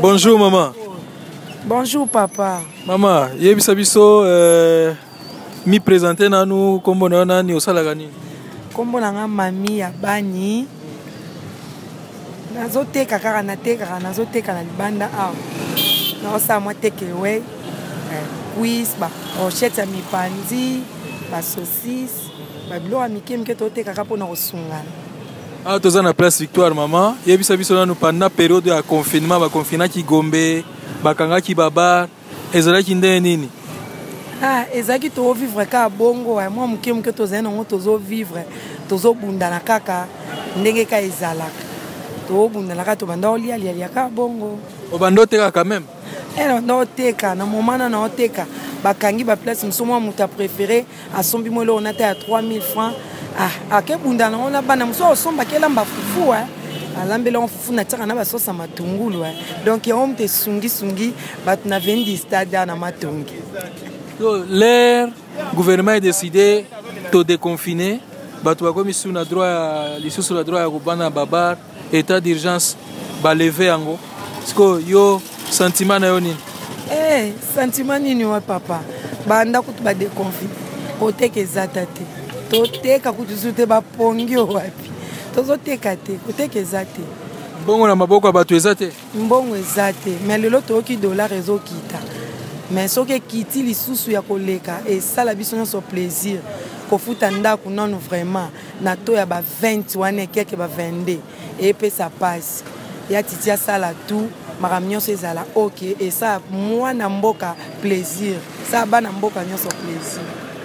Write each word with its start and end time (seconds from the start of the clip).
bonjour 0.00 0.34
mama 0.38 0.74
bonjour 1.64 2.04
papa 2.10 2.62
mama 2.86 3.30
yebisa 3.38 3.70
biso 3.74 4.26
euh, 4.26 4.98
mipresente 5.62 6.26
nanu 6.26 6.82
nkombo 6.82 7.06
na 7.08 7.22
yo 7.22 7.24
nani 7.24 7.50
osalaka 7.54 7.94
nini 7.94 8.10
nkombo 8.70 8.98
na 9.00 9.14
nga 9.14 9.24
mami 9.30 9.78
ya 9.78 9.90
bani 9.94 10.66
nazoteka 12.54 13.18
kaka 13.22 13.42
natekaka 13.46 14.02
nazoteka 14.02 14.50
na 14.54 14.62
libanda 14.66 15.06
awa 15.14 15.38
naosala 16.22 16.60
mwa 16.60 16.74
tekewe 16.74 17.42
eh, 18.12 18.26
cuis 18.54 18.90
barochete 18.98 19.80
ya 19.80 19.86
mipanzi 19.86 20.82
basosise 21.30 22.26
babiloko 22.70 23.02
ya 23.02 23.08
mike 23.08 23.36
mike 23.36 23.54
totekaka 23.54 24.04
mpona 24.04 24.26
kosungana 24.26 24.90
awa 25.64 25.80
toza 25.80 26.02
na 26.02 26.12
place 26.14 26.38
victoire 26.40 26.74
mama 26.74 27.14
yebisa 27.26 27.56
biso 27.56 27.74
nanu 27.74 27.94
panda 27.94 28.28
periode 28.30 28.70
ya 28.70 28.82
confinement 28.82 29.40
bakonfinaki 29.40 30.02
gombe 30.02 30.64
bakangaki 31.02 31.54
babar 31.54 32.08
ezalaki 32.52 32.94
ndenge 32.94 33.20
nini 33.20 33.48
ah, 34.42 34.64
ezalaki 34.74 35.10
tozovivre 35.10 35.66
kaka 35.66 35.88
bongo 35.90 36.40
eh. 36.42 36.50
mwa 36.50 36.66
moke 36.66 36.92
moke 36.92 37.12
tozali 37.12 37.42
nango 37.42 37.64
tozovivre 37.64 38.42
tozobundana 38.88 39.60
kaka 39.60 40.06
ndenge 40.60 40.84
ka 40.84 41.00
ezalaka 41.00 41.62
tobundana 42.28 42.84
kaka 42.84 42.96
tobanda 42.96 43.28
olialialia 43.30 43.88
kaka 43.88 44.08
bongo 44.10 44.58
obanda 44.92 45.22
oteka 45.22 45.52
quand 45.52 45.64
même 45.68 45.84
ebanda 46.36 46.74
eh, 46.74 46.80
oteka 46.80 47.34
na 47.34 47.46
moma 47.46 47.78
nana 47.78 48.00
oteka 48.02 48.46
bakangi 48.82 49.24
baplace 49.24 49.66
mosu 49.66 49.86
mwa 49.86 50.00
moto 50.00 50.24
aprefere 50.24 50.86
asombi 51.16 51.50
mo 51.50 51.62
eloko 51.62 51.80
nata 51.80 52.04
ya 52.04 52.14
3000 52.14 52.60
francs 52.60 52.96
ah, 53.38 53.50
akebunda 53.78 54.30
nango 54.30 54.50
na 54.50 54.62
bana 54.62 54.86
mosusu 54.86 55.06
osombaki 55.10 55.54
elamba 55.54 55.84
fufu 55.84 56.34
eh? 56.34 56.46
alambeli 57.02 57.36
yango 57.36 57.48
fufu 57.48 57.72
na 57.72 57.84
tiaka 57.84 58.06
na 58.06 58.14
basosi 58.14 58.46
ya 58.50 58.54
matungulu 58.54 59.24
eh? 59.24 59.32
donk 59.64 59.86
yango 59.86 60.06
moto 60.06 60.22
esungisungi 60.22 61.12
bato 61.46 61.68
na 61.68 61.80
veni 61.80 62.04
distade 62.04 62.56
awa 62.56 62.66
na 62.66 62.76
matongi 62.76 63.34
so 64.18 64.44
l'air 64.50 65.08
gouvernement 65.54 65.96
edécide 65.96 66.64
todeconfine 67.10 68.00
bato 68.44 68.64
bakomi 68.64 68.92
su 68.92 69.12
na 69.12 69.24
droit 69.24 69.46
ya 69.46 69.98
lisusu 69.98 70.34
na 70.34 70.42
droit 70.44 70.62
ya 70.64 70.70
kobanda 70.70 71.10
babar 71.10 71.56
état 71.92 72.20
d'urgence 72.20 72.76
baleve 73.22 73.64
yango 73.66 73.98
siko 74.44 74.78
yo 74.86 75.20
sentiment 75.50 76.00
na 76.00 76.06
yo 76.06 76.20
nini 76.20 76.36
hey, 76.88 77.28
eh, 77.28 77.32
sentiment 77.54 78.02
nini 78.02 78.24
wa 78.24 78.40
papa 78.40 78.80
bandako 79.28 79.72
to 79.72 79.82
badeconfine 79.82 80.50
koteka 80.98 81.40
ezata 81.40 81.86
te 81.86 82.04
toteka 82.52 83.12
kutu 83.12 83.36
su 83.36 83.52
te 83.52 83.66
bapongi 83.66 84.36
owapi 84.36 84.90
tozoteka 85.34 85.96
te 85.96 86.18
koteka 86.26 86.58
eza 86.58 86.84
te 86.84 87.00
mbongo 87.64 87.86
na 87.86 87.94
maboko 87.96 88.26
ya 88.28 88.32
bato 88.32 88.54
eza 88.54 88.74
te 88.74 88.92
mbongo 89.14 89.56
eza 89.56 89.92
te 89.92 90.18
mai 90.26 90.38
lelo 90.38 90.60
toyoki 90.60 90.96
dollar 90.96 91.32
ezokita 91.32 91.98
mai 92.70 92.88
soki 92.88 93.12
ekiti 93.14 93.62
lisusu 93.62 94.10
ya 94.10 94.22
koleka 94.22 94.82
esala 94.86 95.34
biso 95.34 95.56
nyonso 95.56 95.80
plaisir 95.80 96.40
kofuta 96.90 97.30
ndako 97.30 97.70
nano 97.70 97.98
vraiment 97.98 98.50
na 98.82 98.96
to 98.96 99.12
ya 99.12 99.26
ba 99.26 99.42
20 99.62 99.96
wana 99.98 100.22
ekeke 100.22 100.56
ba 100.56 100.68
22 100.76 101.18
epesa 101.60 102.10
pasi 102.10 102.64
ya 103.10 103.22
titi 103.22 103.50
asala 103.50 103.94
tu 104.08 104.28
makambo 104.60 104.88
nyonso 104.90 105.12
ezala 105.12 105.44
ok 105.54 105.96
esala 105.98 106.40
mwana 106.50 107.08
mboka 107.08 107.54
plaisir 107.82 108.36
esala 108.68 108.86
bana 108.86 109.12
mboka 109.12 109.44
nyonso 109.44 109.68
plaisir 109.68 110.22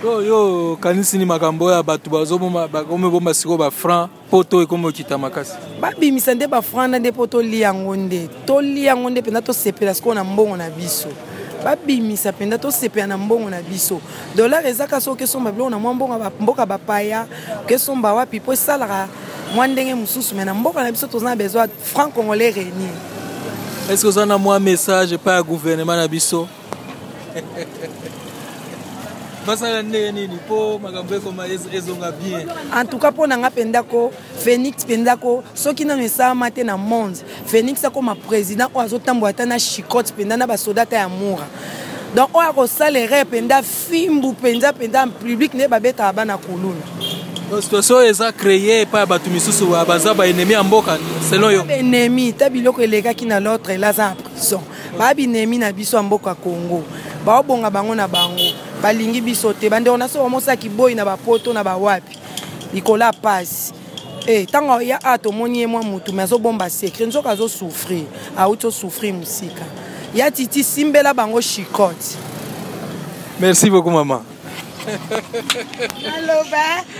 to 0.00 0.16
oyo 0.16 0.72
okanisi 0.72 1.18
ni 1.18 1.24
makambo 1.24 1.64
oyo 1.64 1.82
bato 1.82 2.08
bakomi 2.10 3.10
bomba 3.10 3.34
sikoyo 3.34 3.58
bafranc 3.58 4.10
mpo 4.28 4.42
to 4.44 4.62
ekomi 4.62 4.86
okita 4.86 5.18
makasi 5.18 5.56
babimisa 5.80 6.34
nde 6.34 6.46
bafranc 6.46 6.90
na 6.90 6.98
nde 6.98 7.10
mpo 7.10 7.26
tolia 7.26 7.68
yango 7.68 7.96
nde 7.96 8.28
tolia 8.46 8.88
yango 8.92 9.10
nde 9.10 9.20
mpenza 9.20 9.42
tosepela 9.42 9.94
sikoyo 9.94 10.14
na 10.14 10.24
mbongo 10.24 10.56
na 10.56 10.70
biso 10.70 11.08
babimisa 11.64 12.32
mpenza 12.32 12.58
tosepela 12.58 13.06
na 13.06 13.18
mbongo 13.18 13.50
na 13.50 13.60
biso 13.62 14.00
dollar 14.34 14.66
ezaka 14.66 15.00
so 15.00 15.12
okesomba 15.12 15.52
biloko 15.52 15.70
na 15.70 15.78
mwa 15.78 15.94
mboka 16.40 16.66
bapaya 16.66 17.26
okesomba 17.64 18.14
wapi 18.14 18.40
mpo 18.40 18.52
esalaka 18.52 19.06
mwa 19.54 19.66
ndenge 19.68 19.94
mosusu 19.94 20.34
me 20.34 20.44
na 20.44 20.54
mboka 20.54 20.82
na 20.82 20.92
biso 20.92 21.06
toza 21.06 21.24
na 21.28 21.36
besoin 21.36 21.68
franc 21.82 22.14
congolais 22.14 22.54
renier 22.56 22.96
estce 23.92 24.06
oza 24.06 24.26
na 24.26 24.38
mwa 24.38 24.60
message 24.60 25.14
epai 25.14 25.34
ya 25.36 25.42
gouvernement 25.42 25.98
na 25.98 26.08
biso 26.08 26.48
basala 29.50 29.82
ndenge 29.82 30.12
nini 30.12 30.34
mpo 30.34 30.78
makambo 30.82 31.14
ekoma 31.14 31.44
ezonga 31.74 32.12
bien 32.12 32.46
en 32.80 32.86
tout 32.86 33.00
cas 33.00 33.10
mpo 33.12 33.26
na 33.26 33.36
nga 33.38 33.50
mpe 33.50 33.64
ndako 33.64 34.12
phénix 34.44 34.74
mpe 34.86 34.96
ndako 34.96 35.42
soki 35.54 35.84
nano 35.84 36.02
esalama 36.02 36.50
te 36.50 36.62
na 36.64 36.76
monde 36.76 37.16
phénix 37.52 37.84
akoma 37.84 38.14
président 38.14 38.68
oyo 38.74 38.84
azotambola 38.84 39.32
ta 39.32 39.46
na 39.46 39.58
chicote 39.58 40.12
mpenza 40.12 40.36
na 40.36 40.46
basoda 40.46 40.86
ta 40.86 40.96
ya 40.96 41.08
mura 41.08 41.44
donc 42.14 42.30
oyo 42.34 42.48
akosalere 42.50 43.24
mpenza 43.24 43.62
fimbu 43.62 44.32
mpenza 44.32 44.72
mpenza 44.72 45.06
publike 45.06 45.56
nde 45.56 45.68
babetaka 45.68 46.12
bana 46.12 46.38
koluna 46.38 46.84
situation 47.60 47.96
oyo 47.98 48.08
eza 48.10 48.30
créé 48.32 48.82
epai 48.82 49.00
ya 49.00 49.06
bato 49.06 49.30
misusu 49.30 49.66
baza 49.86 50.14
baennemi 50.14 50.52
ya 50.52 50.62
mboka 50.62 50.98
selon 51.30 51.52
yo 51.54 51.64
baennemi 51.64 52.32
ta 52.32 52.48
biloko 52.50 52.82
elekaki 52.82 53.26
na 53.26 53.40
l'autre 53.40 53.74
ela 53.74 53.88
aza 53.88 54.08
na 54.14 54.14
prison 54.14 54.60
baa 54.98 55.14
binemi 55.14 55.58
na 55.58 55.72
biso 55.72 55.96
ya 55.96 56.02
mboka 56.02 56.34
congo 56.34 56.84
baobonga 57.26 57.70
bango 57.70 57.94
na 57.94 58.08
bango 58.08 58.69
balingi 58.80 59.20
biso 59.20 59.52
te 59.52 59.68
bandeko 59.68 59.96
na 59.98 60.08
so 60.08 60.24
omosaki 60.24 60.68
boyi 60.68 60.94
na 60.94 61.04
bapoto 61.04 61.52
na 61.52 61.62
bawapi 61.62 62.16
likolo 62.72 63.04
apasi 63.04 63.72
e 64.26 64.32
eh, 64.32 64.44
ntango 64.48 64.72
aya 64.72 64.98
a 65.04 65.18
tomoni 65.18 65.60
ye 65.60 65.66
mwa 65.66 65.82
motu 65.82 66.12
me 66.12 66.22
azobomba 66.22 66.70
sekre 66.70 67.06
nzoki 67.06 67.28
azosouffrir 67.28 68.04
awuti 68.36 68.66
osouffrir 68.66 69.14
mosika 69.14 69.62
ya 70.14 70.30
titi 70.30 70.64
simbela 70.64 71.14
bango 71.14 71.40
chicote 71.42 72.16
merci 73.40 73.70
beaucoup 73.70 73.92
mama 73.92 74.24
naloba 76.02 76.84